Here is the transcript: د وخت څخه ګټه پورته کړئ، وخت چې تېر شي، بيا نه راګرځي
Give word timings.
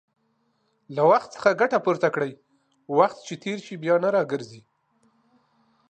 د 0.95 0.97
وخت 1.11 1.29
څخه 1.35 1.57
ګټه 1.61 1.77
پورته 1.85 2.07
کړئ، 2.15 2.31
وخت 2.97 3.17
چې 3.27 3.33
تېر 3.43 3.57
شي، 3.65 3.75
بيا 3.83 3.95
نه 4.03 4.09
راګرځي 4.15 4.61